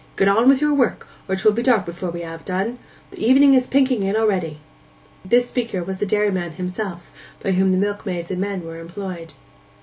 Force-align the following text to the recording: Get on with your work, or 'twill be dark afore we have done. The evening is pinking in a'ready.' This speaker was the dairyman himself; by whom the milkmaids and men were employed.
Get 0.15 0.27
on 0.27 0.49
with 0.49 0.61
your 0.61 0.73
work, 0.73 1.05
or 1.29 1.35
'twill 1.35 1.53
be 1.53 1.61
dark 1.61 1.87
afore 1.87 2.09
we 2.09 2.21
have 2.21 2.43
done. 2.43 2.79
The 3.11 3.23
evening 3.23 3.53
is 3.53 3.67
pinking 3.67 4.01
in 4.01 4.15
a'ready.' 4.15 4.57
This 5.23 5.47
speaker 5.47 5.83
was 5.83 5.97
the 5.97 6.07
dairyman 6.07 6.53
himself; 6.53 7.11
by 7.39 7.51
whom 7.51 7.67
the 7.67 7.77
milkmaids 7.77 8.31
and 8.31 8.41
men 8.41 8.65
were 8.65 8.79
employed. 8.79 9.33